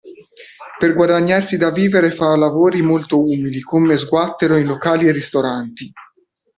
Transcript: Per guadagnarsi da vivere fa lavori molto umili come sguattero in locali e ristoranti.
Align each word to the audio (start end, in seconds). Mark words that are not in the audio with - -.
Per 0.79 0.95
guadagnarsi 0.95 1.57
da 1.57 1.69
vivere 1.69 2.09
fa 2.09 2.35
lavori 2.35 2.81
molto 2.81 3.19
umili 3.21 3.59
come 3.61 3.97
sguattero 3.97 4.57
in 4.57 4.65
locali 4.65 5.07
e 5.07 5.11
ristoranti. 5.11 5.93